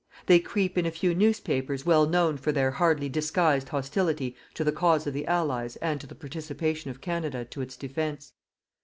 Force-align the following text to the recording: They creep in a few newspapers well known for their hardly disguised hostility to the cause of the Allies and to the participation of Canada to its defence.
They 0.25 0.39
creep 0.39 0.79
in 0.79 0.87
a 0.87 0.89
few 0.89 1.13
newspapers 1.13 1.85
well 1.85 2.07
known 2.07 2.35
for 2.37 2.51
their 2.51 2.71
hardly 2.71 3.07
disguised 3.07 3.69
hostility 3.69 4.35
to 4.55 4.63
the 4.63 4.71
cause 4.71 5.05
of 5.05 5.13
the 5.13 5.27
Allies 5.27 5.75
and 5.75 6.01
to 6.01 6.07
the 6.07 6.15
participation 6.15 6.89
of 6.89 7.01
Canada 7.01 7.45
to 7.45 7.61
its 7.61 7.77
defence. 7.77 8.33